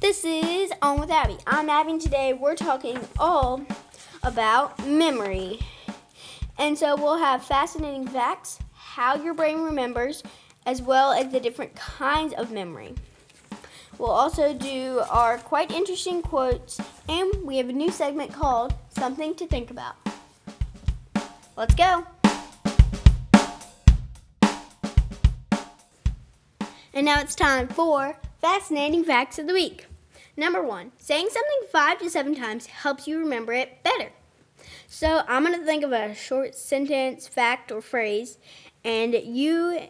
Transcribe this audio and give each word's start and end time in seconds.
This 0.00 0.24
is 0.24 0.70
On 0.80 1.00
with 1.00 1.10
Abby. 1.10 1.36
I'm 1.44 1.68
Abby, 1.68 1.90
and 1.90 2.00
today 2.00 2.32
we're 2.32 2.54
talking 2.54 3.00
all 3.18 3.60
about 4.22 4.86
memory. 4.86 5.58
And 6.56 6.78
so 6.78 6.94
we'll 6.94 7.18
have 7.18 7.44
fascinating 7.44 8.06
facts, 8.06 8.60
how 8.74 9.16
your 9.16 9.34
brain 9.34 9.60
remembers, 9.60 10.22
as 10.66 10.80
well 10.80 11.10
as 11.10 11.32
the 11.32 11.40
different 11.40 11.74
kinds 11.74 12.32
of 12.34 12.52
memory. 12.52 12.94
We'll 13.98 14.12
also 14.12 14.54
do 14.54 15.02
our 15.10 15.36
quite 15.38 15.72
interesting 15.72 16.22
quotes, 16.22 16.80
and 17.08 17.32
we 17.42 17.56
have 17.56 17.68
a 17.68 17.72
new 17.72 17.90
segment 17.90 18.32
called 18.32 18.74
Something 18.90 19.34
to 19.34 19.48
Think 19.48 19.72
About. 19.72 19.96
Let's 21.56 21.74
go! 21.74 22.06
And 26.94 27.04
now 27.04 27.20
it's 27.20 27.34
time 27.34 27.66
for 27.66 28.16
Fascinating 28.40 29.02
Facts 29.02 29.40
of 29.40 29.48
the 29.48 29.54
Week. 29.54 29.86
Number 30.38 30.62
one, 30.62 30.92
saying 30.98 31.30
something 31.32 31.68
five 31.72 31.98
to 31.98 32.08
seven 32.08 32.32
times 32.32 32.66
helps 32.66 33.08
you 33.08 33.18
remember 33.18 33.52
it 33.52 33.82
better. 33.82 34.12
So 34.86 35.22
I'm 35.26 35.44
going 35.44 35.58
to 35.58 35.66
think 35.66 35.82
of 35.82 35.90
a 35.90 36.14
short 36.14 36.54
sentence, 36.54 37.26
fact, 37.26 37.72
or 37.72 37.82
phrase, 37.82 38.38
and 38.84 39.14
you 39.14 39.88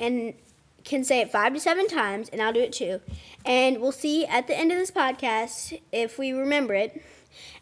and 0.00 0.34
can 0.82 1.04
say 1.04 1.20
it 1.20 1.30
five 1.30 1.54
to 1.54 1.60
seven 1.60 1.86
times, 1.86 2.28
and 2.30 2.42
I'll 2.42 2.52
do 2.52 2.62
it 2.62 2.72
too. 2.72 3.00
And 3.44 3.80
we'll 3.80 3.92
see 3.92 4.26
at 4.26 4.48
the 4.48 4.58
end 4.58 4.72
of 4.72 4.78
this 4.78 4.90
podcast 4.90 5.80
if 5.92 6.18
we 6.18 6.32
remember 6.32 6.74
it. 6.74 7.00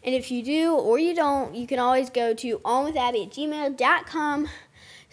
And 0.03 0.15
if 0.15 0.31
you 0.31 0.41
do 0.41 0.73
or 0.73 0.97
you 0.97 1.13
don't, 1.13 1.53
you 1.53 1.67
can 1.67 1.77
always 1.77 2.09
go 2.09 2.33
to 2.33 2.57
onwithabby 2.59 3.27
at 3.27 3.33
gmail.com 3.33 4.47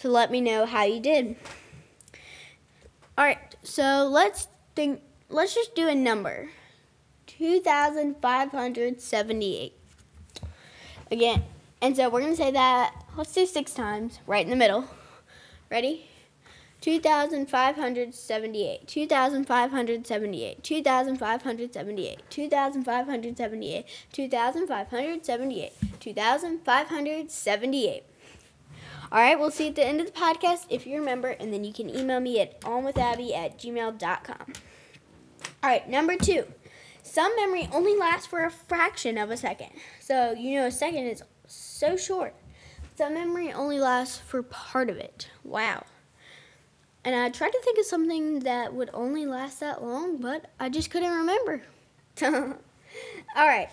to 0.01 0.09
let 0.09 0.30
me 0.30 0.41
know 0.41 0.65
how 0.65 0.85
you 0.85 0.99
did. 0.99 1.37
All 3.19 3.27
right, 3.27 3.55
so 3.63 4.09
let's 4.10 4.49
think. 4.74 5.02
Let's 5.29 5.55
just 5.55 5.74
do 5.74 5.88
a 5.88 5.95
number. 5.95 6.49
2,578. 7.38 9.73
Again, 11.10 11.43
and 11.80 11.96
so 11.96 12.09
we're 12.09 12.20
going 12.20 12.32
to 12.32 12.37
say 12.37 12.52
that, 12.52 12.95
let's 13.16 13.34
do 13.34 13.45
six 13.46 13.74
times, 13.74 14.20
right 14.26 14.45
in 14.45 14.51
the 14.51 14.57
middle. 14.57 14.84
Ready? 15.70 16.07
2,578, 16.80 18.88
2,578, 18.88 20.62
2,578, 20.62 20.65
2,578, 20.65 22.23
2,578, 24.10 25.73
2,578. 26.01 28.02
All 29.12 29.18
right, 29.18 29.38
we'll 29.38 29.51
see 29.51 29.68
at 29.68 29.74
the 29.74 29.85
end 29.85 30.01
of 30.01 30.07
the 30.07 30.12
podcast 30.12 30.64
if 30.70 30.87
you 30.87 30.98
remember, 30.98 31.29
and 31.29 31.52
then 31.52 31.64
you 31.64 31.73
can 31.73 31.90
email 31.90 32.18
me 32.18 32.40
at 32.40 32.59
onwithabby 32.62 33.37
at 33.37 33.59
gmail.com. 33.59 34.52
All 35.62 35.70
right, 35.70 35.88
number 35.88 36.16
two. 36.16 36.46
Some 37.02 37.34
memory 37.36 37.68
only 37.72 37.96
lasts 37.96 38.26
for 38.26 38.45
a 38.45 38.50
fraction 38.50 39.18
of 39.18 39.30
a 39.30 39.36
second. 39.36 39.70
So, 40.00 40.32
you 40.32 40.58
know, 40.58 40.66
a 40.66 40.70
second 40.70 41.06
is 41.06 41.22
so 41.46 41.96
short. 41.96 42.34
Some 42.96 43.14
memory 43.14 43.52
only 43.52 43.78
lasts 43.78 44.18
for 44.18 44.42
part 44.42 44.88
of 44.88 44.96
it. 44.96 45.28
Wow. 45.45 45.84
And 47.04 47.16
I 47.16 47.30
tried 47.30 47.50
to 47.50 47.60
think 47.62 47.78
of 47.78 47.84
something 47.84 48.40
that 48.40 48.74
would 48.74 48.90
only 48.95 49.26
last 49.26 49.58
that 49.60 49.82
long, 49.82 50.18
but 50.18 50.50
I 50.60 50.68
just 50.68 50.90
couldn't 50.90 51.12
remember. 51.12 51.62
All 52.23 52.56
right. 53.36 53.68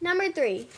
Number 0.00 0.30
three 0.30 0.68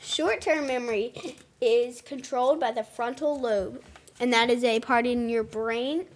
short 0.00 0.42
term 0.42 0.66
memory 0.66 1.38
is 1.60 2.02
controlled 2.02 2.60
by 2.60 2.72
the 2.72 2.84
frontal 2.84 3.40
lobe, 3.40 3.82
and 4.20 4.32
that 4.32 4.50
is 4.50 4.62
a 4.62 4.80
part 4.80 5.06
in 5.06 5.28
your 5.28 5.42
brain 5.42 6.06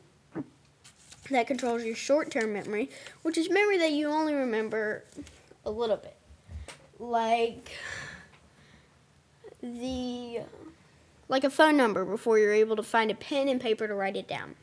that 1.30 1.46
controls 1.46 1.84
your 1.84 1.94
short 1.94 2.30
term 2.30 2.52
memory, 2.52 2.90
which 3.22 3.38
is 3.38 3.50
memory 3.50 3.78
that 3.78 3.92
you 3.92 4.08
only 4.08 4.34
remember 4.34 5.04
a 5.64 5.70
little 5.70 5.96
bit. 5.96 6.16
Like 6.98 7.70
the 9.62 10.40
like 11.28 11.44
a 11.44 11.50
phone 11.50 11.76
number 11.76 12.04
before 12.04 12.38
you're 12.38 12.52
able 12.52 12.76
to 12.76 12.82
find 12.82 13.10
a 13.10 13.14
pen 13.14 13.48
and 13.48 13.60
paper 13.60 13.86
to 13.86 13.94
write 13.94 14.16
it 14.16 14.26
down. 14.26 14.54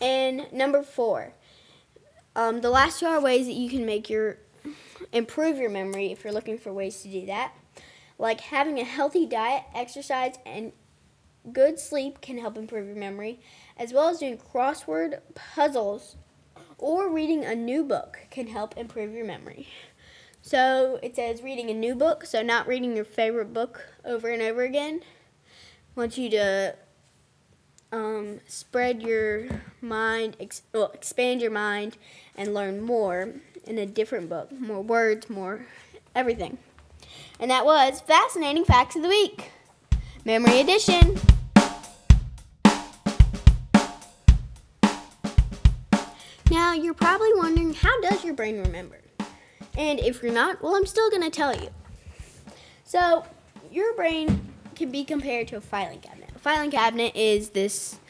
And 0.00 0.50
number 0.52 0.82
four, 0.82 1.32
um, 2.34 2.60
the 2.60 2.70
last 2.70 3.00
two 3.00 3.06
are 3.06 3.20
ways 3.20 3.46
that 3.46 3.54
you 3.54 3.68
can 3.70 3.86
make 3.86 4.10
your 4.10 4.38
improve 5.12 5.58
your 5.58 5.70
memory 5.70 6.12
if 6.12 6.24
you're 6.24 6.32
looking 6.32 6.58
for 6.58 6.72
ways 6.72 7.02
to 7.02 7.08
do 7.08 7.26
that. 7.26 7.52
Like 8.18 8.40
having 8.40 8.78
a 8.78 8.84
healthy 8.84 9.26
diet, 9.26 9.64
exercise, 9.74 10.36
and 10.46 10.72
good 11.52 11.78
sleep 11.78 12.20
can 12.20 12.38
help 12.38 12.56
improve 12.56 12.86
your 12.86 12.96
memory, 12.96 13.40
as 13.76 13.92
well 13.92 14.08
as 14.08 14.18
doing 14.18 14.38
crossword 14.38 15.20
puzzles 15.34 16.16
or 16.78 17.10
reading 17.10 17.44
a 17.44 17.54
new 17.54 17.82
book 17.84 18.18
can 18.30 18.48
help 18.48 18.76
improve 18.76 19.12
your 19.12 19.24
memory. 19.24 19.68
So 20.42 21.00
it 21.02 21.16
says 21.16 21.42
reading 21.42 21.70
a 21.70 21.74
new 21.74 21.94
book, 21.94 22.24
so 22.24 22.42
not 22.42 22.68
reading 22.68 22.94
your 22.94 23.04
favorite 23.04 23.52
book 23.52 23.84
over 24.04 24.28
and 24.28 24.40
over 24.42 24.62
again. 24.62 25.00
I 25.96 26.00
want 26.00 26.16
you 26.16 26.30
to 26.30 26.76
um, 27.90 28.40
spread 28.46 29.02
your 29.02 29.48
mind, 29.80 30.36
ex- 30.38 30.62
well, 30.72 30.90
expand 30.92 31.40
your 31.40 31.50
mind, 31.50 31.96
and 32.36 32.54
learn 32.54 32.80
more 32.80 33.34
in 33.64 33.78
a 33.78 33.86
different 33.86 34.28
book. 34.28 34.52
More 34.52 34.82
words, 34.82 35.28
more 35.28 35.66
everything. 36.14 36.58
And 37.40 37.50
that 37.50 37.64
was 37.64 38.00
Fascinating 38.00 38.64
Facts 38.64 38.96
of 38.96 39.02
the 39.02 39.08
Week, 39.08 39.50
Memory 40.24 40.60
Edition. 40.60 41.18
Now, 46.66 46.72
you're 46.72 46.94
probably 46.94 47.32
wondering 47.32 47.74
how 47.74 48.00
does 48.00 48.24
your 48.24 48.34
brain 48.34 48.58
remember? 48.58 48.98
And 49.78 50.00
if 50.00 50.20
you're 50.20 50.32
not, 50.32 50.60
well, 50.60 50.74
I'm 50.74 50.84
still 50.84 51.08
going 51.10 51.22
to 51.22 51.30
tell 51.30 51.54
you. 51.54 51.68
So, 52.82 53.24
your 53.70 53.94
brain 53.94 54.52
can 54.74 54.90
be 54.90 55.04
compared 55.04 55.46
to 55.48 55.58
a 55.58 55.60
filing 55.60 56.00
cabinet. 56.00 56.30
A 56.34 56.40
filing 56.40 56.72
cabinet 56.72 57.14
is 57.14 57.50
this 57.50 58.00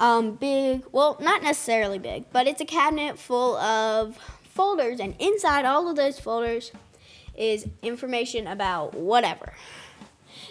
um, 0.00 0.36
big, 0.36 0.86
well, 0.92 1.18
not 1.20 1.42
necessarily 1.42 1.98
big, 1.98 2.24
but 2.32 2.46
it's 2.46 2.62
a 2.62 2.64
cabinet 2.64 3.18
full 3.18 3.58
of 3.58 4.16
folders, 4.44 4.98
and 4.98 5.14
inside 5.18 5.66
all 5.66 5.86
of 5.86 5.96
those 5.96 6.18
folders 6.18 6.72
is 7.36 7.68
information 7.82 8.46
about 8.46 8.94
whatever. 8.94 9.52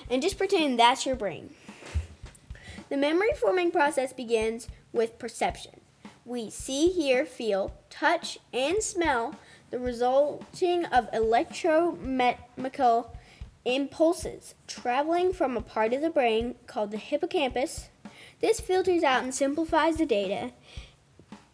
And 0.08 0.22
just 0.22 0.38
pretend 0.38 0.78
that's 0.78 1.04
your 1.04 1.16
brain. 1.16 1.56
The 2.90 2.98
memory 2.98 3.32
forming 3.36 3.72
process 3.72 4.14
begins 4.14 4.68
with 4.92 5.18
perception. 5.18 5.80
We 6.26 6.50
see, 6.50 6.90
hear, 6.90 7.26
feel, 7.26 7.74
touch, 7.90 8.40
and 8.54 8.82
smell 8.82 9.36
the 9.72 9.80
resulting 9.80 10.86
of 10.86 11.12
electromechanical 11.12 13.10
impulses 13.66 14.56
traveling 14.68 15.34
from 15.34 15.58
a 15.58 15.62
part 15.62 15.94
of 15.94 16.02
the 16.02 16.10
brain 16.10 16.56
called 16.68 16.92
the 16.92 16.98
hippocampus. 16.98 17.90
This 18.40 18.60
filters 18.60 19.04
out 19.04 19.24
and 19.24 19.34
simplifies 19.34 19.98
the 19.98 20.06
data 20.06 20.52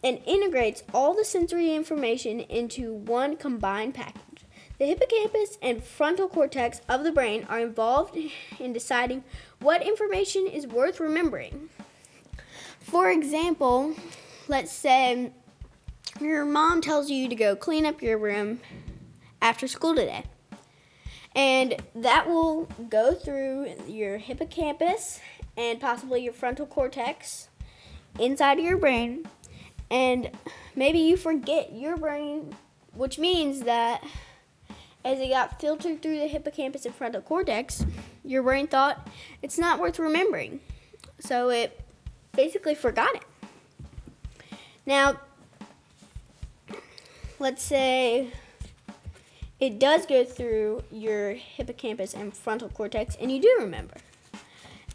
and 0.02 0.20
integrates 0.24 0.82
all 0.94 1.14
the 1.14 1.24
sensory 1.24 1.74
information 1.74 2.40
into 2.40 2.92
one 2.92 3.36
combined 3.36 3.94
package. 3.94 4.44
The 4.78 4.86
hippocampus 4.86 5.58
and 5.60 5.84
frontal 5.84 6.28
cortex 6.28 6.80
of 6.88 7.04
the 7.04 7.12
brain 7.12 7.44
are 7.48 7.60
involved 7.60 8.16
in 8.58 8.72
deciding 8.72 9.24
what 9.60 9.82
information 9.82 10.46
is 10.46 10.66
worth 10.66 11.00
remembering. 11.00 11.68
For 12.80 13.10
example, 13.10 13.94
let's 14.50 14.72
say 14.72 15.30
your 16.20 16.44
mom 16.44 16.80
tells 16.80 17.08
you 17.08 17.28
to 17.28 17.36
go 17.36 17.54
clean 17.54 17.86
up 17.86 18.02
your 18.02 18.18
room 18.18 18.60
after 19.40 19.68
school 19.68 19.94
today. 19.94 20.24
And 21.36 21.76
that 21.94 22.28
will 22.28 22.68
go 22.88 23.14
through 23.14 23.72
your 23.86 24.18
hippocampus 24.18 25.20
and 25.56 25.80
possibly 25.80 26.24
your 26.24 26.32
frontal 26.32 26.66
cortex 26.66 27.48
inside 28.18 28.58
of 28.58 28.64
your 28.64 28.76
brain. 28.76 29.28
And 29.88 30.30
maybe 30.74 30.98
you 30.98 31.16
forget 31.16 31.72
your 31.72 31.96
brain, 31.96 32.52
which 32.94 33.20
means 33.20 33.60
that 33.60 34.02
as 35.04 35.20
it 35.20 35.28
got 35.28 35.60
filtered 35.60 36.02
through 36.02 36.18
the 36.18 36.26
hippocampus 36.26 36.84
and 36.86 36.94
frontal 36.94 37.22
cortex, 37.22 37.86
your 38.24 38.42
brain 38.42 38.66
thought 38.66 39.08
it's 39.42 39.58
not 39.58 39.78
worth 39.78 40.00
remembering. 40.00 40.58
So 41.20 41.50
it 41.50 41.80
basically 42.32 42.74
forgot 42.74 43.14
it. 43.14 43.22
Now, 44.86 45.20
let's 47.38 47.62
say 47.62 48.30
it 49.60 49.78
does 49.78 50.06
go 50.06 50.24
through 50.24 50.84
your 50.90 51.32
hippocampus 51.32 52.14
and 52.14 52.34
frontal 52.34 52.68
cortex, 52.68 53.16
and 53.20 53.30
you 53.30 53.40
do 53.40 53.56
remember. 53.60 53.96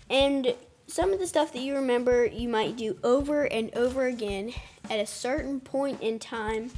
And 0.09 0.55
some 0.87 1.13
of 1.13 1.19
the 1.19 1.27
stuff 1.27 1.53
that 1.53 1.61
you 1.61 1.75
remember, 1.75 2.25
you 2.25 2.49
might 2.49 2.75
do 2.75 2.97
over 3.03 3.43
and 3.43 3.73
over 3.75 4.05
again 4.05 4.53
at 4.89 4.99
a 4.99 5.05
certain 5.05 5.59
point 5.59 6.01
in 6.01 6.19
time, 6.19 6.71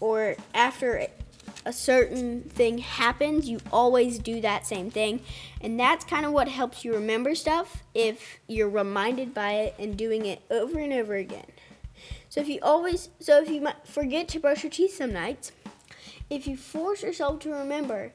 or 0.00 0.36
after 0.54 1.06
a 1.64 1.72
certain 1.72 2.42
thing 2.42 2.78
happens, 2.78 3.48
you 3.48 3.60
always 3.72 4.18
do 4.18 4.40
that 4.40 4.66
same 4.66 4.90
thing. 4.90 5.20
And 5.60 5.78
that's 5.78 6.04
kind 6.04 6.26
of 6.26 6.32
what 6.32 6.48
helps 6.48 6.84
you 6.84 6.94
remember 6.94 7.34
stuff 7.34 7.82
if 7.94 8.38
you're 8.48 8.68
reminded 8.68 9.32
by 9.32 9.52
it 9.52 9.74
and 9.78 9.96
doing 9.96 10.26
it 10.26 10.42
over 10.50 10.78
and 10.78 10.92
over 10.92 11.14
again. 11.14 11.46
So 12.28 12.40
if 12.40 12.48
you 12.48 12.58
always, 12.62 13.10
so 13.20 13.42
if 13.42 13.50
you 13.50 13.66
forget 13.84 14.28
to 14.28 14.40
brush 14.40 14.62
your 14.62 14.70
teeth 14.70 14.96
some 14.96 15.12
nights, 15.12 15.52
if 16.30 16.46
you 16.46 16.56
force 16.56 17.02
yourself 17.02 17.40
to 17.40 17.52
remember 17.52 18.12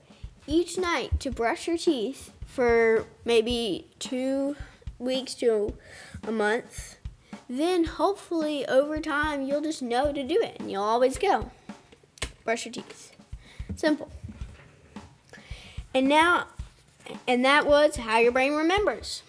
each 0.47 0.77
night 0.77 1.19
to 1.19 1.29
brush 1.29 1.67
your 1.67 1.77
teeth 1.77 2.31
for 2.45 3.05
maybe 3.25 3.87
two 3.99 4.55
weeks 4.97 5.35
to 5.35 5.75
a 6.27 6.31
month, 6.31 6.97
then 7.49 7.83
hopefully 7.83 8.65
over 8.67 8.99
time 8.99 9.43
you'll 9.43 9.61
just 9.61 9.81
know 9.81 10.11
to 10.11 10.23
do 10.23 10.39
it 10.41 10.57
and 10.59 10.71
you'll 10.71 10.83
always 10.83 11.17
go. 11.17 11.51
Brush 12.43 12.65
your 12.65 12.73
teeth. 12.73 13.11
Simple. 13.75 14.09
And 15.93 16.07
now, 16.07 16.47
and 17.27 17.45
that 17.45 17.67
was 17.67 17.97
how 17.97 18.19
your 18.19 18.31
brain 18.31 18.53
remembers. 18.53 19.21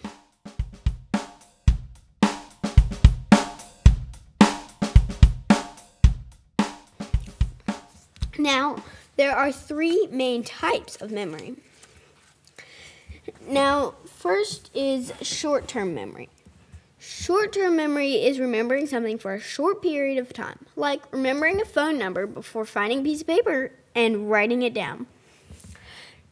Now, 8.49 8.77
there 9.15 9.35
are 9.35 9.51
three 9.51 10.07
main 10.09 10.43
types 10.43 10.95
of 10.95 11.11
memory. 11.11 11.57
Now, 13.47 13.93
first 14.07 14.71
is 14.73 15.13
short 15.21 15.67
term 15.67 15.93
memory. 15.93 16.29
Short 16.97 17.53
term 17.53 17.75
memory 17.75 18.13
is 18.13 18.39
remembering 18.39 18.87
something 18.87 19.19
for 19.19 19.35
a 19.35 19.39
short 19.39 19.83
period 19.83 20.17
of 20.17 20.33
time, 20.33 20.65
like 20.75 21.01
remembering 21.11 21.61
a 21.61 21.65
phone 21.65 21.99
number 21.99 22.25
before 22.25 22.65
finding 22.65 23.01
a 23.01 23.03
piece 23.03 23.21
of 23.21 23.27
paper 23.27 23.71
and 23.93 24.31
writing 24.31 24.63
it 24.63 24.73
down. 24.73 25.05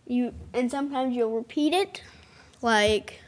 You 0.07 0.33
and 0.55 0.71
sometimes 0.71 1.15
you'll 1.15 1.35
repeat 1.35 1.71
it 1.71 2.01
like 2.63 3.21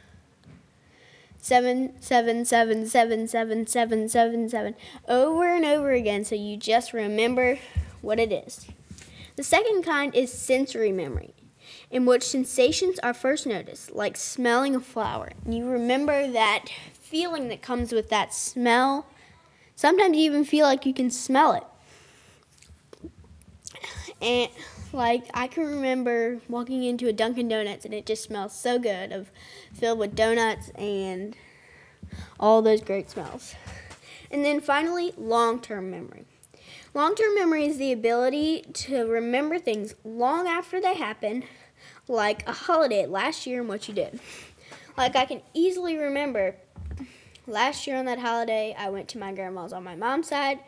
seven 1.38 1.92
seven 2.00 2.44
seven 2.44 2.86
seven 2.88 3.28
seven 3.28 3.68
seven 3.68 4.08
seven 4.08 4.48
seven 4.48 4.74
over 5.08 5.46
and 5.46 5.64
over 5.64 5.92
again 5.92 6.24
so 6.24 6.34
you 6.34 6.56
just 6.56 6.92
remember 6.92 7.56
what 8.00 8.18
it 8.18 8.32
is. 8.32 8.66
The 9.40 9.44
second 9.44 9.84
kind 9.84 10.14
is 10.14 10.30
sensory 10.30 10.92
memory, 10.92 11.32
in 11.90 12.04
which 12.04 12.24
sensations 12.24 12.98
are 12.98 13.14
first 13.14 13.46
noticed, 13.46 13.90
like 13.90 14.18
smelling 14.18 14.74
a 14.74 14.80
flower. 14.80 15.32
You 15.48 15.66
remember 15.66 16.30
that 16.30 16.66
feeling 16.92 17.48
that 17.48 17.62
comes 17.62 17.90
with 17.90 18.10
that 18.10 18.34
smell. 18.34 19.06
Sometimes 19.76 20.18
you 20.18 20.24
even 20.24 20.44
feel 20.44 20.66
like 20.66 20.84
you 20.84 20.92
can 20.92 21.10
smell 21.10 21.54
it. 21.54 21.64
And 24.20 24.50
like 24.92 25.24
I 25.32 25.46
can 25.46 25.64
remember 25.64 26.42
walking 26.46 26.84
into 26.84 27.08
a 27.08 27.12
Dunkin' 27.14 27.48
Donuts 27.48 27.86
and 27.86 27.94
it 27.94 28.04
just 28.04 28.24
smells 28.24 28.54
so 28.54 28.78
good 28.78 29.10
of 29.10 29.30
filled 29.72 30.00
with 30.00 30.14
donuts 30.14 30.68
and 30.74 31.34
all 32.38 32.60
those 32.60 32.82
great 32.82 33.08
smells. 33.08 33.54
And 34.30 34.44
then 34.44 34.60
finally, 34.60 35.14
long-term 35.16 35.90
memory. 35.90 36.26
Long 36.92 37.14
term 37.14 37.36
memory 37.36 37.66
is 37.66 37.78
the 37.78 37.92
ability 37.92 38.62
to 38.72 39.06
remember 39.06 39.60
things 39.60 39.94
long 40.04 40.48
after 40.48 40.80
they 40.80 40.94
happen, 40.94 41.44
like 42.08 42.46
a 42.48 42.52
holiday 42.52 43.06
last 43.06 43.46
year 43.46 43.60
and 43.60 43.68
what 43.68 43.86
you 43.86 43.94
did. 43.94 44.18
Like, 44.96 45.14
I 45.14 45.24
can 45.24 45.40
easily 45.54 45.96
remember 45.96 46.56
last 47.46 47.86
year 47.86 47.96
on 47.96 48.06
that 48.06 48.18
holiday, 48.18 48.74
I 48.76 48.90
went 48.90 49.08
to 49.10 49.18
my 49.18 49.32
grandma's 49.32 49.72
on 49.72 49.84
my 49.84 49.94
mom's 49.94 50.28
side, 50.28 50.58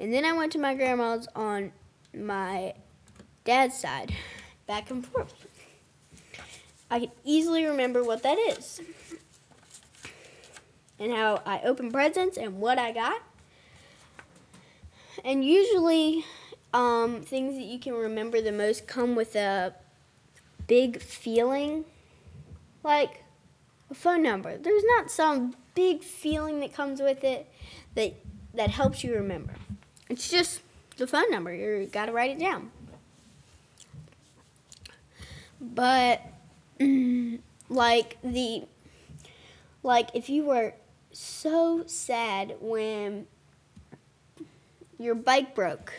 and 0.00 0.12
then 0.12 0.24
I 0.24 0.32
went 0.32 0.50
to 0.52 0.58
my 0.58 0.74
grandma's 0.74 1.28
on 1.36 1.72
my 2.12 2.74
dad's 3.44 3.78
side, 3.78 4.12
back 4.66 4.90
and 4.90 5.06
forth. 5.06 5.46
I 6.90 7.00
can 7.00 7.10
easily 7.22 7.64
remember 7.66 8.02
what 8.02 8.24
that 8.24 8.38
is 8.38 8.80
and 10.98 11.12
how 11.12 11.40
I 11.46 11.60
opened 11.60 11.92
presents 11.92 12.36
and 12.36 12.60
what 12.60 12.78
I 12.78 12.92
got 12.92 13.20
and 15.24 15.44
usually, 15.44 16.24
um, 16.72 17.22
things 17.22 17.54
that 17.56 17.64
you 17.64 17.78
can 17.78 17.94
remember 17.94 18.40
the 18.40 18.52
most 18.52 18.86
come 18.86 19.14
with 19.14 19.34
a 19.36 19.74
big 20.66 21.00
feeling, 21.00 21.84
like 22.84 23.24
a 23.90 23.94
phone 23.94 24.22
number. 24.22 24.56
There's 24.56 24.84
not 24.84 25.10
some 25.10 25.56
big 25.74 26.02
feeling 26.02 26.60
that 26.60 26.74
comes 26.74 27.00
with 27.00 27.24
it 27.24 27.50
that 27.94 28.14
that 28.54 28.70
helps 28.70 29.04
you 29.04 29.14
remember. 29.14 29.54
It's 30.08 30.30
just 30.30 30.60
the 30.96 31.06
phone 31.06 31.30
number. 31.30 31.54
You 31.54 31.86
got 31.86 32.06
to 32.06 32.12
write 32.12 32.30
it 32.30 32.40
down. 32.40 32.70
But 35.60 36.22
like 37.68 38.18
the 38.22 38.64
like 39.82 40.10
if 40.14 40.28
you 40.28 40.44
were 40.44 40.74
so 41.12 41.84
sad 41.86 42.56
when 42.60 43.26
your 44.98 45.14
bike 45.14 45.54
broke 45.54 45.92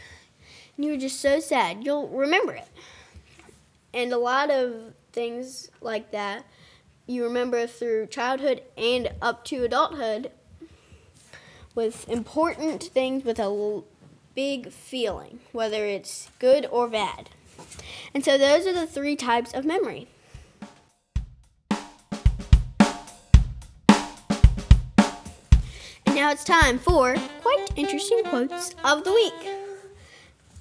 and 0.76 0.86
you 0.86 0.92
were 0.92 0.98
just 0.98 1.20
so 1.20 1.40
sad, 1.40 1.84
you'll 1.84 2.08
remember 2.08 2.54
it. 2.54 2.68
And 3.94 4.14
a 4.14 4.18
lot 4.18 4.52
of 4.52 4.94
things 5.12 5.70
like 5.82 6.12
that 6.12 6.46
you 7.10 7.24
remember 7.24 7.66
through 7.66 8.06
childhood 8.06 8.62
and 8.78 9.10
up 9.20 9.44
to 9.44 9.64
adulthood 9.64 10.32
with 11.74 12.08
important 12.08 12.84
things 12.84 13.26
with 13.26 13.40
a 13.40 13.82
big 14.36 14.72
feeling, 14.72 15.40
whether 15.52 15.86
it's 15.86 16.30
good 16.38 16.68
or 16.70 16.88
bad. 16.88 17.32
And 18.14 18.24
so 18.24 18.38
those 18.38 18.68
are 18.68 18.74
the 18.74 18.86
three 18.86 19.16
types 19.16 19.54
of 19.54 19.66
memory. 19.66 20.08
Now 26.30 26.34
it's 26.34 26.44
time 26.44 26.78
for 26.78 27.16
quite 27.42 27.66
interesting 27.76 28.22
quotes 28.26 28.76
of 28.84 29.04
the 29.04 29.12
week. 29.12 29.50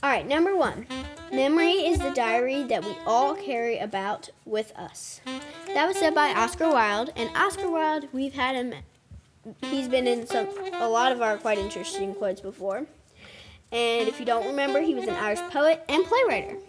All 0.03 0.09
right, 0.09 0.27
number 0.27 0.57
one 0.57 0.87
Memory 1.31 1.73
is 1.73 1.99
the 1.99 2.11
diary 2.13 2.63
that 2.63 2.83
we 2.83 2.97
all 3.05 3.35
carry 3.35 3.77
about 3.77 4.31
with 4.47 4.73
us. 4.77 5.21
That 5.67 5.87
was 5.87 5.99
said 5.99 6.15
by 6.15 6.33
Oscar 6.33 6.71
Wilde, 6.71 7.13
and 7.17 7.29
Oscar 7.37 7.69
Wilde, 7.69 8.09
we've 8.15 8.33
had 8.33 8.57
him, 8.57 8.73
he's 9.61 9.89
been 9.89 10.07
in 10.07 10.27
some 10.27 10.49
a 10.73 10.89
lot 10.89 11.13
of 11.13 11.21
our 11.21 11.37
quite 11.37 11.59
interesting 11.59 12.15
quotes 12.15 12.41
before. 12.41 12.87
And 13.71 14.09
if 14.09 14.19
you 14.19 14.25
don't 14.25 14.47
remember, 14.47 14.81
he 14.81 14.95
was 14.95 15.05
an 15.05 15.17
Irish 15.17 15.41
poet 15.51 15.85
and 15.87 16.03
playwright. 16.03 16.63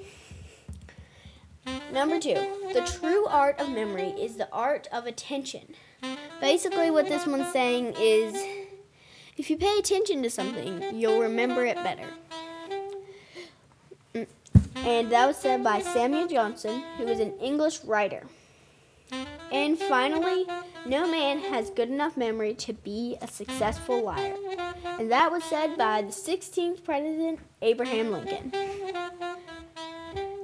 Number 1.93 2.19
two, 2.19 2.33
the 2.73 2.81
true 2.99 3.27
art 3.27 3.61
of 3.61 3.69
memory 3.69 4.09
is 4.09 4.35
the 4.35 4.51
art 4.51 4.89
of 4.91 5.05
attention. 5.05 5.75
Basically, 6.41 6.91
what 6.91 7.07
this 7.07 7.25
one's 7.25 7.51
saying 7.53 7.93
is 7.97 8.58
if 9.39 9.49
you 9.49 9.55
pay 9.55 9.77
attention 9.79 10.21
to 10.21 10.29
something, 10.29 10.83
you'll 10.93 11.21
remember 11.21 11.65
it 11.65 11.77
better. 11.77 12.03
Mm. 14.13 14.27
And 14.75 15.11
that 15.13 15.27
was 15.27 15.37
said 15.37 15.63
by 15.63 15.79
Samuel 15.79 16.27
Johnson, 16.27 16.83
who 16.97 17.05
was 17.05 17.21
an 17.21 17.31
English 17.39 17.85
writer. 17.85 18.23
And 19.49 19.79
finally, 19.79 20.45
no 20.85 21.09
man 21.09 21.39
has 21.39 21.69
good 21.69 21.87
enough 21.87 22.17
memory 22.17 22.53
to 22.55 22.73
be 22.73 23.15
a 23.21 23.27
successful 23.27 24.03
liar. 24.03 24.35
And 24.83 25.09
that 25.09 25.31
was 25.31 25.45
said 25.45 25.77
by 25.77 26.01
the 26.01 26.09
16th 26.09 26.83
President, 26.83 27.39
Abraham 27.61 28.11
Lincoln. 28.11 28.51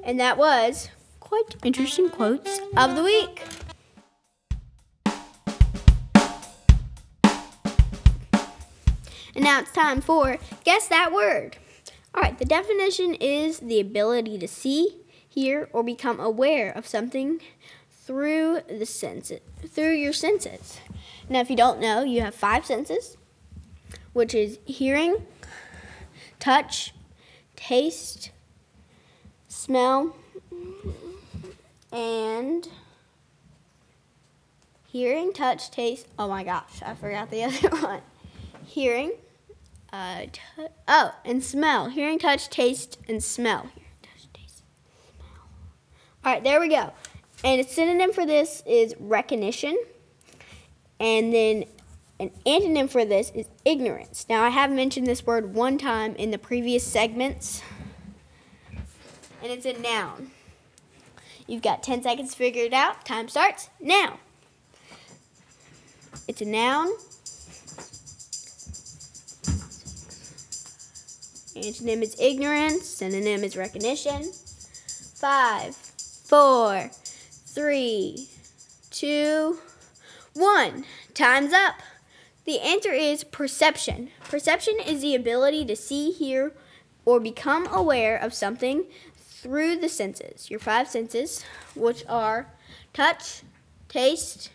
And 0.06 0.18
that 0.22 0.38
was 0.38 0.90
quite 1.20 1.58
interesting 1.66 2.10
quotes 2.10 2.62
of 2.78 2.96
the 2.96 3.04
week. 3.04 3.44
And 9.36 9.44
now 9.44 9.60
it's 9.60 9.72
time 9.72 10.00
for 10.00 10.38
Guess 10.64 10.88
That 10.88 11.12
Word. 11.12 11.58
All 12.14 12.22
right, 12.22 12.40
the 12.40 12.46
definition 12.46 13.14
is 13.16 13.60
the 13.60 13.82
ability 13.82 14.38
to 14.40 14.48
see, 14.48 15.02
hear, 15.28 15.68
or 15.74 15.84
become 15.84 16.22
aware 16.22 16.72
of 16.72 16.88
something 16.88 17.42
through 17.90 18.62
the 18.70 18.86
senses, 18.86 19.42
through 19.68 19.92
your 19.92 20.14
senses. 20.14 20.80
Now, 21.28 21.42
if 21.42 21.50
you 21.50 21.58
don't 21.58 21.82
know, 21.82 22.04
you 22.04 22.22
have 22.22 22.34
five 22.34 22.66
senses, 22.66 23.18
which 24.14 24.34
is 24.34 24.60
hearing, 24.64 25.26
touch, 26.40 26.94
taste, 27.58 28.32
smell, 29.50 30.16
and 31.92 32.70
hearing, 34.88 35.34
touch, 35.34 35.70
taste. 35.72 36.08
Oh 36.18 36.30
my 36.30 36.46
gosh, 36.46 36.82
I 36.82 36.94
forgot 36.94 37.30
the 37.30 37.44
other 37.46 37.70
one. 37.82 38.02
Hearing, 38.66 39.12
uh, 39.96 40.26
t- 40.32 40.42
oh, 40.88 41.16
and 41.24 41.44
smell. 41.44 41.90
Hearing, 41.90 42.20
touch, 42.20 42.50
taste, 42.50 43.00
and 43.08 43.24
smell. 43.24 43.70
Hearing, 43.74 43.98
touch, 44.02 44.28
taste, 44.34 44.64
smell. 45.16 45.30
All 46.24 46.34
right, 46.34 46.44
there 46.44 46.60
we 46.60 46.68
go. 46.68 46.92
And 47.44 47.62
a 47.62 47.64
synonym 47.64 48.12
for 48.12 48.26
this 48.26 48.62
is 48.66 48.96
recognition. 49.00 49.78
And 51.00 51.34
then 51.34 51.66
an 52.20 52.32
antonym 52.46 52.90
for 52.90 53.06
this 53.06 53.32
is 53.34 53.48
ignorance. 53.64 54.26
Now, 54.30 54.44
I 54.44 54.50
have 54.50 54.72
mentioned 54.72 55.08
this 55.08 55.26
word 55.26 55.54
one 55.54 55.78
time 55.78 56.16
in 56.16 56.32
the 56.32 56.38
previous 56.38 56.84
segments, 56.84 57.62
and 59.42 59.52
it's 59.52 59.66
a 59.66 59.80
noun. 59.80 60.32
You've 61.48 61.62
got 61.62 61.84
10 61.84 62.04
seconds 62.04 62.32
to 62.32 62.38
figure 62.38 62.64
it 62.64 62.74
out. 62.74 63.06
Time 63.06 63.28
starts 63.30 63.70
now. 63.80 64.20
It's 66.28 66.42
a 66.42 66.46
noun 66.46 66.90
Antonym 71.56 72.02
is 72.02 72.16
ignorance. 72.20 72.86
Synonym 72.86 73.44
is 73.44 73.56
recognition. 73.56 74.32
Five, 75.16 75.76
four, 75.76 76.90
three, 76.92 78.30
two, 78.92 79.60
one. 80.34 80.86
Time's 81.14 81.54
up. 81.54 81.76
The 82.44 82.60
answer 82.60 82.92
is 82.92 83.24
perception. 83.24 84.10
Perception 84.26 84.76
is 84.86 85.02
the 85.02 85.16
ability 85.16 85.66
to 85.66 85.76
see, 85.76 86.12
hear, 86.12 86.52
or 87.06 87.20
become 87.20 87.68
aware 87.68 88.18
of 88.18 88.34
something 88.34 88.86
through 89.18 89.78
the 89.78 89.90
senses. 89.90 90.52
Your 90.52 90.60
five 90.60 90.88
senses, 90.88 91.44
which 91.74 92.04
are 92.10 92.48
touch, 92.94 93.44
taste, 93.88 94.52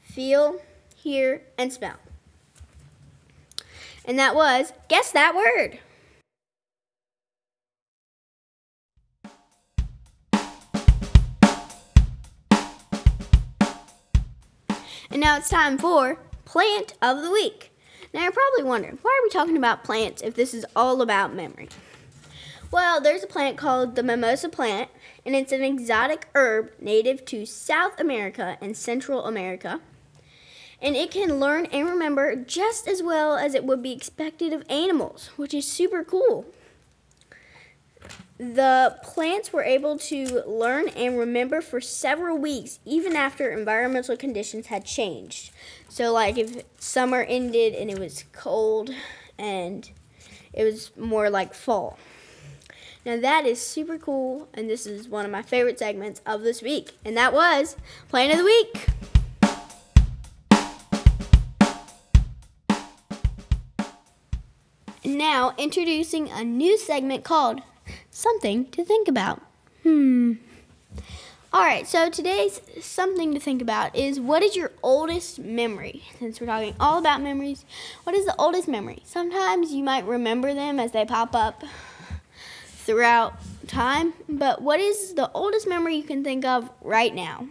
feel, 0.00 0.60
hear, 0.94 1.42
and 1.58 1.72
smell. 1.72 1.96
And 4.04 4.18
that 4.18 4.34
was 4.34 4.72
guess 4.88 5.10
that 5.10 5.34
word. 5.34 5.80
And 15.16 15.22
now 15.22 15.38
it's 15.38 15.48
time 15.48 15.78
for 15.78 16.18
plant 16.44 16.92
of 17.00 17.22
the 17.22 17.30
week. 17.30 17.72
Now 18.12 18.24
you're 18.24 18.32
probably 18.32 18.64
wondering, 18.64 18.98
why 19.00 19.18
are 19.18 19.24
we 19.24 19.30
talking 19.30 19.56
about 19.56 19.82
plants 19.82 20.20
if 20.20 20.34
this 20.34 20.52
is 20.52 20.66
all 20.76 21.00
about 21.00 21.34
memory? 21.34 21.70
Well, 22.70 23.00
there's 23.00 23.22
a 23.24 23.26
plant 23.26 23.56
called 23.56 23.96
the 23.96 24.02
mimosa 24.02 24.50
plant, 24.50 24.90
and 25.24 25.34
it's 25.34 25.52
an 25.52 25.64
exotic 25.64 26.28
herb 26.34 26.70
native 26.78 27.24
to 27.24 27.46
South 27.46 27.98
America 27.98 28.58
and 28.60 28.76
Central 28.76 29.24
America. 29.24 29.80
And 30.82 30.94
it 30.94 31.12
can 31.12 31.40
learn 31.40 31.64
and 31.64 31.88
remember 31.88 32.36
just 32.36 32.86
as 32.86 33.02
well 33.02 33.38
as 33.38 33.54
it 33.54 33.64
would 33.64 33.82
be 33.82 33.92
expected 33.92 34.52
of 34.52 34.64
animals, 34.68 35.30
which 35.36 35.54
is 35.54 35.66
super 35.66 36.04
cool. 36.04 36.44
The 38.38 38.98
plants 39.02 39.50
were 39.50 39.62
able 39.62 39.98
to 39.98 40.42
learn 40.46 40.88
and 40.88 41.18
remember 41.18 41.62
for 41.62 41.80
several 41.80 42.36
weeks, 42.36 42.80
even 42.84 43.16
after 43.16 43.50
environmental 43.50 44.16
conditions 44.16 44.66
had 44.66 44.84
changed. 44.84 45.52
So, 45.88 46.12
like 46.12 46.36
if 46.36 46.62
summer 46.78 47.22
ended 47.22 47.74
and 47.74 47.90
it 47.90 47.98
was 47.98 48.24
cold 48.32 48.90
and 49.38 49.90
it 50.52 50.64
was 50.64 50.90
more 50.96 51.30
like 51.30 51.54
fall. 51.54 51.98
Now, 53.06 53.16
that 53.20 53.46
is 53.46 53.62
super 53.62 53.98
cool, 53.98 54.48
and 54.52 54.68
this 54.68 54.84
is 54.84 55.08
one 55.08 55.24
of 55.24 55.30
my 55.30 55.42
favorite 55.42 55.78
segments 55.78 56.20
of 56.26 56.42
this 56.42 56.60
week, 56.60 56.98
and 57.04 57.16
that 57.16 57.32
was 57.32 57.76
Plant 58.08 58.32
of 58.32 58.38
the 58.38 58.44
Week. 58.44 58.88
Now, 65.04 65.54
introducing 65.56 66.28
a 66.30 66.42
new 66.42 66.76
segment 66.76 67.22
called 67.22 67.62
Something 68.16 68.64
to 68.70 68.82
Think 68.82 69.08
About. 69.08 69.42
Hmm. 69.82 70.36
Alright, 71.52 71.86
so 71.86 72.08
today's 72.08 72.62
something 72.80 73.34
to 73.34 73.38
think 73.38 73.60
about 73.60 73.94
is 73.94 74.18
what 74.18 74.42
is 74.42 74.56
your 74.56 74.72
oldest 74.82 75.38
memory? 75.38 76.02
Since 76.18 76.40
we're 76.40 76.46
talking 76.46 76.74
all 76.80 76.96
about 76.96 77.20
memories, 77.20 77.66
what 78.04 78.16
is 78.16 78.24
the 78.24 78.34
oldest 78.38 78.68
memory? 78.68 79.02
Sometimes 79.04 79.74
you 79.74 79.84
might 79.84 80.06
remember 80.06 80.54
them 80.54 80.80
as 80.80 80.92
they 80.92 81.04
pop 81.04 81.34
up 81.34 81.62
throughout 82.64 83.34
time, 83.66 84.14
but 84.26 84.62
what 84.62 84.80
is 84.80 85.12
the 85.12 85.30
oldest 85.32 85.68
memory 85.68 85.96
you 85.96 86.02
can 86.02 86.24
think 86.24 86.46
of 86.46 86.70
right 86.80 87.14
now? 87.14 87.46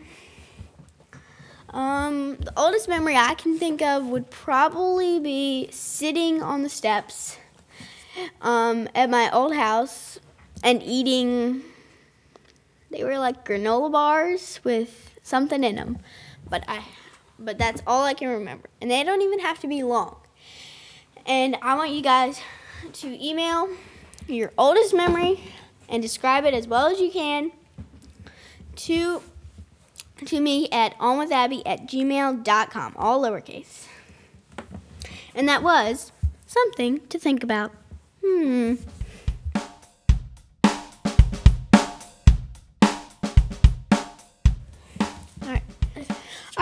Um, 1.70 2.38
the 2.38 2.54
oldest 2.58 2.90
memory 2.90 3.16
I 3.16 3.36
can 3.36 3.60
think 3.60 3.84
of 3.84 4.08
would 4.08 4.32
probably 4.32 5.20
be 5.20 5.70
sitting 5.70 6.42
on 6.42 6.64
the 6.64 6.70
steps 6.70 7.38
um, 8.42 8.90
at 8.96 9.12
my 9.12 9.30
old 9.30 9.54
house 9.54 10.20
and 10.66 10.84
eating. 10.84 11.62
They 12.92 13.04
were 13.04 13.18
like 13.18 13.46
granola 13.46 13.92
bars 13.92 14.60
with 14.64 15.12
something 15.22 15.64
in 15.64 15.76
them, 15.76 16.00
but 16.50 16.64
I, 16.68 16.84
but 17.40 17.58
that's 17.58 17.82
all 17.88 18.04
I 18.04 18.14
can 18.14 18.28
remember, 18.28 18.70
and 18.82 18.92
they 18.92 19.04
don't 19.04 19.22
even 19.22 19.40
have 19.40 19.60
to 19.60 19.68
be 19.68 19.84
long. 19.84 20.18
And 21.26 21.58
I 21.62 21.76
want 21.76 21.92
you 21.92 22.02
guys 22.02 22.42
to 22.94 23.26
email 23.26 23.70
your 24.28 24.52
oldest 24.58 24.94
memory 24.94 25.40
and 25.88 26.02
describe 26.02 26.46
it 26.46 26.54
as 26.54 26.68
well 26.68 26.88
as 26.88 27.00
you 27.00 27.12
can 27.12 27.52
to 28.76 29.22
to 30.26 30.40
me 30.40 30.70
at 30.72 30.98
onwithabby 30.98 31.62
at 31.66 31.88
gmail.com, 31.88 32.94
all 32.98 33.22
lowercase. 33.22 33.88
And 35.36 35.48
that 35.50 35.62
was 35.62 36.12
something 36.48 37.06
to 37.08 37.20
think 37.20 37.44
about. 37.44 37.72
Hmm. 38.24 38.76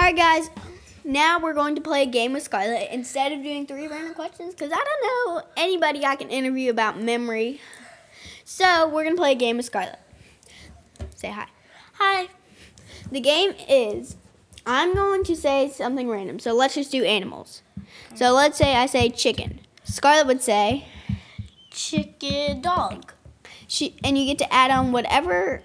Alright, 0.04 0.18
guys. 0.18 0.50
Now 1.06 1.40
we're 1.40 1.54
going 1.54 1.76
to 1.76 1.82
play 1.82 2.04
a 2.04 2.06
game 2.06 2.34
with 2.34 2.44
Scarlett 2.44 2.90
instead 2.92 3.32
of 3.32 3.42
doing 3.42 3.66
three 3.66 3.88
random 3.88 4.14
questions 4.14 4.54
because 4.54 4.70
I 4.70 4.76
don't 4.76 5.38
know 5.38 5.48
anybody 5.56 6.04
I 6.04 6.18
can 6.18 6.30
interview 6.30 6.72
about 6.72 7.00
memory. 7.00 7.62
So 8.44 8.86
we're 8.90 9.04
going 9.04 9.16
to 9.16 9.22
play 9.22 9.32
a 9.32 9.36
game 9.36 9.56
with 9.56 9.66
Scarlett. 9.66 10.00
Say 11.16 11.30
hi. 11.32 11.48
Hi. 11.94 12.28
The 13.14 13.22
game 13.22 13.54
is 13.70 14.18
I'm 14.66 14.94
going 14.94 15.24
to 15.24 15.38
say 15.38 15.70
something 15.70 16.10
random. 16.10 16.38
So 16.38 16.52
let's 16.52 16.76
just 16.76 16.92
do 16.92 17.06
animals. 17.06 17.62
So 18.14 18.34
let's 18.34 18.58
say 18.58 18.76
I 18.76 18.88
say 18.88 19.10
chicken. 19.10 19.62
Scarlett 19.86 20.28
would 20.28 20.42
say 20.42 20.86
chicken 21.72 22.60
dog. 22.60 23.14
She 23.70 23.96
and 24.04 24.18
you 24.18 24.26
get 24.26 24.38
to 24.40 24.54
add 24.54 24.70
on 24.70 24.92
whatever 24.92 25.64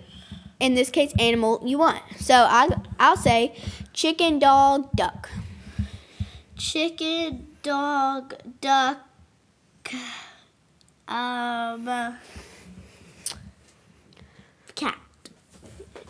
in 0.60 0.74
this 0.74 0.90
case 0.90 1.12
animal 1.18 1.60
you 1.64 1.78
want. 1.78 2.02
So 2.18 2.34
I 2.34 2.68
I'll 3.00 3.16
say 3.16 3.56
chicken, 3.98 4.38
dog, 4.38 4.88
duck. 4.94 5.28
Chicken, 6.56 7.48
dog, 7.64 8.32
duck. 8.60 9.00
Um, 11.08 11.84
cat. 14.76 14.98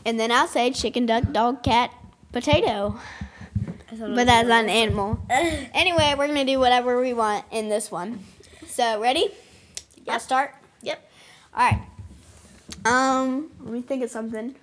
And 0.04 0.20
then 0.20 0.30
I'll 0.30 0.46
say 0.46 0.70
chicken, 0.70 1.06
duck, 1.06 1.32
dog, 1.32 1.62
cat, 1.62 1.90
potato. 2.30 3.00
But 3.90 4.26
that's 4.26 4.46
not 4.46 4.64
an 4.64 4.70
animal. 4.70 5.20
anyway, 5.30 6.14
we're 6.18 6.26
gonna 6.26 6.44
do 6.44 6.58
whatever 6.58 7.00
we 7.00 7.14
want 7.14 7.46
in 7.50 7.70
this 7.70 7.90
one. 7.90 8.22
So 8.66 9.00
ready? 9.00 9.30
Yep. 10.04 10.08
I'll 10.08 10.20
start. 10.20 10.54
Yep. 10.82 11.10
All 11.54 11.70
right. 11.70 11.80
Um, 12.84 13.50
let 13.60 13.72
me 13.72 13.80
think 13.80 14.04
of 14.04 14.10
something. 14.10 14.56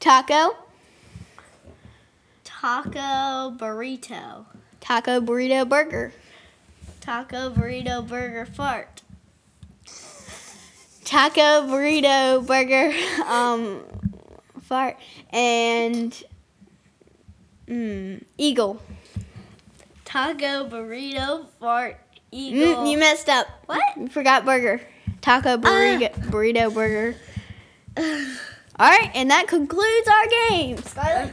Taco, 0.00 0.56
Taco 2.66 3.54
burrito. 3.56 4.44
taco, 4.80 5.20
burrito, 5.20 5.68
burger. 5.68 6.12
Taco 7.00 7.48
burrito 7.48 8.04
burger 8.04 8.44
fart. 8.44 9.02
Taco, 11.04 11.62
burrito, 11.68 12.44
burger, 12.44 12.92
um, 13.28 13.84
fart, 14.62 14.96
and 15.30 16.24
mm, 17.68 18.24
eagle. 18.36 18.82
Taco 20.04 20.68
burrito 20.68 21.46
fart 21.60 22.00
eagle. 22.32 22.82
Mm, 22.82 22.90
you 22.90 22.98
messed 22.98 23.28
up. 23.28 23.46
What? 23.66 23.80
You 23.96 24.08
forgot 24.08 24.44
burger. 24.44 24.80
Taco, 25.20 25.56
burrito, 25.56 26.12
burrito, 26.30 26.74
burger. 26.74 27.14
All 27.96 28.90
right, 28.90 29.10
and 29.14 29.30
that 29.30 29.46
concludes 29.46 30.08
our 30.08 30.50
game. 30.50 30.78
Scarlett. 30.78 31.32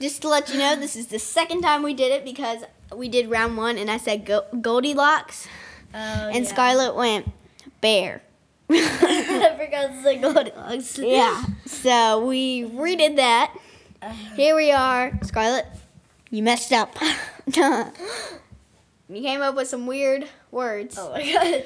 Just 0.00 0.22
to 0.22 0.28
let 0.28 0.48
you 0.50 0.58
know, 0.58 0.76
this 0.76 0.96
is 0.96 1.08
the 1.08 1.18
second 1.18 1.60
time 1.62 1.82
we 1.82 1.92
did 1.94 2.10
it 2.12 2.24
because 2.24 2.64
we 2.94 3.08
did 3.08 3.30
round 3.30 3.56
one, 3.56 3.76
and 3.78 3.90
I 3.90 3.98
said 3.98 4.24
go- 4.24 4.46
Goldilocks, 4.60 5.46
Oh, 5.92 5.98
and 5.98 6.44
yeah. 6.44 6.50
Scarlett 6.50 6.94
went 6.94 7.30
bear. 7.80 8.22
I 8.70 9.56
forgot 9.58 9.88
to 9.88 10.02
say 10.02 10.16
Goldilocks. 10.18 10.98
yeah, 11.02 11.44
so 11.66 12.24
we 12.24 12.62
redid 12.64 13.16
that. 13.16 13.52
Uh-huh. 14.00 14.34
Here 14.36 14.54
we 14.56 14.70
are, 14.72 15.12
Scarlett. 15.22 15.66
You 16.30 16.42
messed 16.44 16.72
up. 16.72 16.94
you 17.46 19.20
came 19.20 19.42
up 19.42 19.56
with 19.56 19.68
some 19.68 19.86
weird 19.86 20.26
words, 20.52 20.96
Oh 20.98 21.12
my 21.12 21.32
god. 21.32 21.64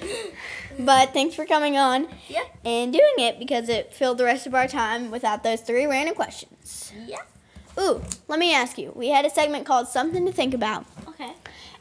but 0.78 1.12
thanks 1.12 1.34
for 1.34 1.44
coming 1.44 1.76
on 1.76 2.08
Yeah. 2.28 2.42
and 2.64 2.92
doing 2.92 3.14
it 3.18 3.38
because 3.38 3.68
it 3.68 3.92
filled 3.92 4.18
the 4.18 4.24
rest 4.24 4.46
of 4.46 4.54
our 4.54 4.66
time 4.66 5.10
without 5.10 5.42
those 5.44 5.60
three 5.60 5.84
random 5.86 6.14
questions. 6.14 6.92
Yeah. 7.06 7.18
Ooh, 7.78 8.02
let 8.28 8.38
me 8.38 8.54
ask 8.54 8.78
you. 8.78 8.92
We 8.94 9.08
had 9.08 9.24
a 9.24 9.30
segment 9.30 9.66
called 9.66 9.88
Something 9.88 10.26
to 10.26 10.32
Think 10.32 10.54
About, 10.54 10.84
Okay. 11.08 11.32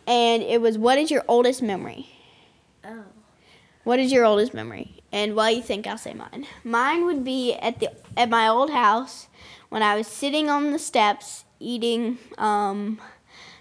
and 0.08 0.42
it 0.42 0.60
was 0.62 0.78
What 0.78 0.98
is 0.98 1.12
your 1.12 1.24
oldest 1.28 1.62
memory? 1.62 2.10
Oh. 2.84 3.04
What 3.84 4.00
is 4.00 4.12
your 4.12 4.26
oldest 4.26 4.54
memory? 4.54 4.96
And 5.12 5.36
while 5.36 5.52
you 5.52 5.62
think, 5.62 5.86
I'll 5.86 5.98
say 5.98 6.14
mine. 6.14 6.48
Mine 6.64 7.06
would 7.06 7.24
be 7.24 7.54
at 7.54 7.80
the 7.80 7.90
at 8.18 8.30
my 8.30 8.48
old 8.48 8.72
house 8.72 9.28
when 9.70 9.84
I 9.84 9.96
was 9.96 10.08
sitting 10.08 10.50
on 10.50 10.72
the 10.72 10.80
steps 10.80 11.46
eating 11.60 12.18
um, 12.38 13.00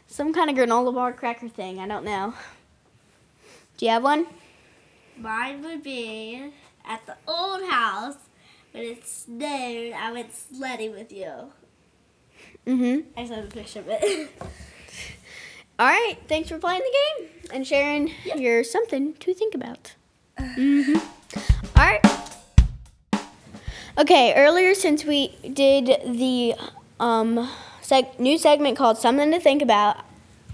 some 0.06 0.32
kind 0.32 0.48
of 0.48 0.56
granola 0.56 0.94
bar 0.94 1.12
cracker 1.12 1.48
thing. 1.48 1.78
I 1.78 1.86
don't 1.86 2.04
know. 2.04 2.34
Do 3.76 3.86
you 3.86 3.92
have 3.92 4.02
one? 4.04 4.26
Mine 5.18 5.62
would 5.62 5.82
be 5.82 6.52
at 6.86 7.04
the 7.06 7.16
old 7.26 7.62
house 7.68 8.16
when 8.72 8.84
it 8.84 9.06
snowed. 9.06 9.92
I 9.92 10.12
went 10.12 10.32
sledding 10.34 10.92
with 10.92 11.12
you. 11.12 11.52
Mm-hmm. 12.66 13.08
I 13.16 13.22
just 13.22 13.32
have 13.32 13.44
a 13.44 13.48
picture 13.48 13.80
of 13.80 13.86
it. 13.88 14.30
All 15.78 15.86
right. 15.88 16.16
Thanks 16.28 16.48
for 16.48 16.58
playing 16.58 16.80
the 16.82 16.96
game 17.20 17.30
and 17.52 17.66
sharing 17.66 18.12
your 18.36 18.62
something 18.64 19.14
to 19.14 19.34
think 19.34 19.54
about. 19.54 19.94
Mm-hmm. 20.38 20.96
All 21.78 21.86
right. 21.86 23.22
Okay. 23.98 24.34
Earlier, 24.34 24.74
since 24.74 25.04
we 25.04 25.28
did 25.52 25.86
the 26.06 26.54
um, 26.98 27.48
seg- 27.82 28.18
new 28.18 28.38
segment 28.38 28.76
called 28.76 28.98
"Something 28.98 29.30
to 29.30 29.40
Think 29.40 29.62
About," 29.62 29.98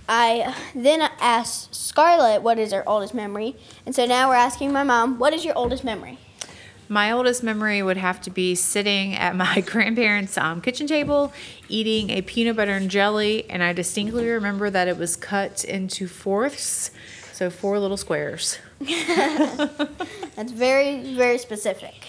I 0.08 0.54
then 0.74 1.08
asked 1.20 1.74
Scarlett 1.74 2.42
what 2.42 2.58
is 2.58 2.72
her 2.72 2.86
oldest 2.88 3.14
memory, 3.14 3.56
and 3.86 3.94
so 3.94 4.04
now 4.04 4.28
we're 4.28 4.34
asking 4.34 4.72
my 4.72 4.82
mom, 4.82 5.18
"What 5.18 5.32
is 5.32 5.44
your 5.44 5.56
oldest 5.56 5.84
memory?" 5.84 6.18
My 6.90 7.12
oldest 7.12 7.42
memory 7.42 7.82
would 7.82 7.98
have 7.98 8.20
to 8.22 8.30
be 8.30 8.54
sitting 8.54 9.14
at 9.14 9.36
my 9.36 9.60
grandparents' 9.66 10.38
um, 10.38 10.62
kitchen 10.62 10.86
table 10.86 11.32
eating 11.68 12.10
a 12.10 12.22
peanut 12.22 12.56
butter 12.56 12.72
and 12.72 12.90
jelly, 12.90 13.48
and 13.50 13.62
I 13.62 13.74
distinctly 13.74 14.26
remember 14.26 14.70
that 14.70 14.88
it 14.88 14.96
was 14.96 15.14
cut 15.14 15.64
into 15.64 16.08
fourths, 16.08 16.90
so 17.32 17.50
four 17.50 17.78
little 17.78 17.98
squares. 17.98 18.58
That's 18.80 20.52
very, 20.52 21.14
very 21.14 21.36
specific. 21.36 22.06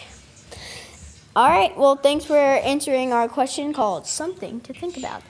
All 1.36 1.50
right. 1.50 1.77
Well, 1.77 1.95
thanks 1.95 2.25
for 2.25 2.38
answering 2.38 3.12
our 3.12 3.27
question 3.27 3.74
called 3.74 4.07
"Something 4.07 4.62
to 4.62 4.74
Think 4.74 4.98
About." 4.98 5.24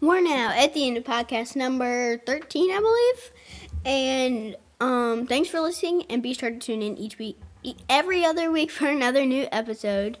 We're 0.00 0.20
now 0.20 0.52
at 0.56 0.74
the 0.74 0.86
end 0.86 0.96
of 0.96 1.04
podcast 1.04 1.56
number 1.56 2.18
13, 2.18 2.70
I 2.70 2.78
believe. 2.78 3.32
And 3.84 4.56
um, 4.80 5.26
thanks 5.26 5.48
for 5.48 5.60
listening, 5.60 6.04
and 6.08 6.22
be 6.22 6.34
sure 6.34 6.50
to 6.50 6.58
tune 6.58 6.82
in 6.82 6.96
each 6.96 7.18
week, 7.18 7.38
every 7.88 8.24
other 8.24 8.50
week 8.50 8.70
for 8.72 8.88
another 8.88 9.24
new 9.24 9.48
episode. 9.50 10.18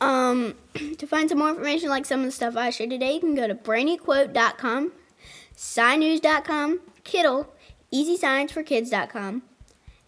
Um, 0.00 0.54
to 0.98 1.06
find 1.06 1.28
some 1.28 1.38
more 1.38 1.50
information 1.50 1.88
like 1.88 2.06
some 2.06 2.20
of 2.20 2.26
the 2.26 2.32
stuff 2.32 2.56
I 2.56 2.70
shared 2.70 2.90
today, 2.90 3.14
you 3.14 3.20
can 3.20 3.34
go 3.34 3.46
to 3.46 3.54
brainyquote.com, 3.54 4.92
SciNews.com, 5.56 6.80
Kiddle, 7.04 7.54
EasyScienceForKids.com, 7.92 9.42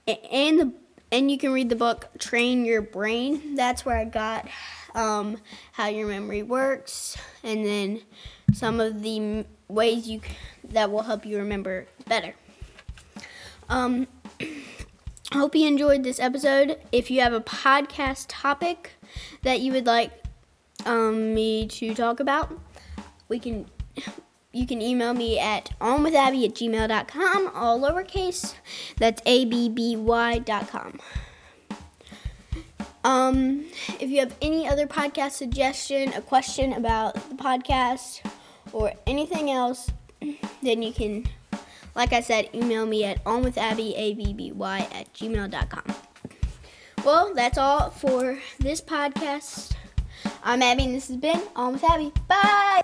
and 0.06 0.60
the 0.60 0.72
and 1.12 1.30
you 1.30 1.38
can 1.38 1.52
read 1.52 1.68
the 1.68 1.76
book 1.76 2.08
Train 2.18 2.64
Your 2.64 2.82
Brain. 2.82 3.54
That's 3.54 3.86
where 3.86 3.96
I 3.96 4.04
got 4.04 4.48
um, 4.94 5.38
how 5.72 5.86
your 5.86 6.08
memory 6.08 6.42
works, 6.42 7.16
and 7.44 7.64
then 7.64 8.00
some 8.52 8.80
of 8.80 9.02
the 9.02 9.44
ways 9.68 10.08
you 10.08 10.20
that 10.70 10.90
will 10.90 11.02
help 11.02 11.24
you 11.24 11.38
remember 11.38 11.86
better. 12.08 12.34
Um, 13.68 14.06
I 14.40 15.38
hope 15.38 15.54
you 15.54 15.66
enjoyed 15.66 16.04
this 16.04 16.20
episode. 16.20 16.78
If 16.92 17.10
you 17.10 17.20
have 17.20 17.32
a 17.32 17.40
podcast 17.40 18.26
topic 18.28 18.92
that 19.42 19.60
you 19.60 19.72
would 19.72 19.86
like 19.86 20.12
um, 20.84 21.34
me 21.34 21.66
to 21.68 21.94
talk 21.94 22.20
about, 22.20 22.52
we 23.28 23.38
can 23.38 23.66
you 24.52 24.66
can 24.66 24.80
email 24.80 25.12
me 25.12 25.38
at 25.38 25.70
onwithabby 25.80 26.46
at 26.46 26.54
gmail.com, 26.54 27.50
all 27.54 27.78
lowercase. 27.78 28.54
That's 28.96 29.20
A-B-B-Y 29.26 30.38
dot 30.38 30.68
com. 30.68 30.98
Um, 33.04 33.66
if 34.00 34.10
you 34.10 34.18
have 34.20 34.34
any 34.40 34.66
other 34.66 34.86
podcast 34.86 35.32
suggestion, 35.32 36.12
a 36.14 36.22
question 36.22 36.72
about 36.72 37.14
the 37.28 37.36
podcast, 37.36 38.20
or 38.72 38.92
anything 39.06 39.50
else, 39.50 39.90
then 40.62 40.82
you 40.82 40.92
can, 40.92 41.28
like 41.96 42.12
I 42.12 42.20
said, 42.20 42.50
email 42.54 42.86
me 42.86 43.04
at 43.04 43.24
onwithabby, 43.24 43.94
A-B-B-Y, 43.96 44.88
at 44.92 45.12
gmail.com. 45.14 45.96
Well, 47.04 47.34
that's 47.34 47.58
all 47.58 47.90
for 47.90 48.38
this 48.60 48.80
podcast. 48.80 49.72
I'm 50.44 50.62
Abby, 50.62 50.84
and 50.84 50.94
this 50.94 51.08
has 51.08 51.16
been 51.16 51.40
On 51.56 51.72
with 51.72 51.84
Abby. 51.84 52.12
Bye! 52.28 52.82